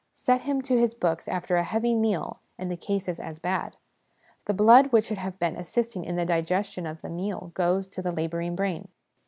Set 0.13 0.41
him 0.41 0.63
to 0.63 0.79
his 0.79 0.95
books 0.95 1.27
after 1.27 1.57
a 1.57 1.63
heavy 1.63 1.93
meal, 1.93 2.39
and 2.57 2.71
the 2.71 2.75
case 2.75 3.07
is 3.07 3.19
as 3.19 3.37
bad; 3.37 3.77
the 4.45 4.51
blood 4.55 4.87
which 4.91 5.05
should 5.05 5.19
have 5.19 5.37
been 5.37 5.55
assisting 5.55 6.03
in 6.05 6.15
the 6.15 6.25
digestion 6.25 6.87
of 6.87 7.01
the 7.03 7.09
meal 7.11 7.51
goes 7.53 7.87
to 7.87 8.01
the 8.01 8.11
labouring 8.11 8.55
brain. 8.55 8.87